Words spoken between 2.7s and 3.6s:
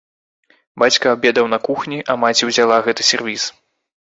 гэты сервіз.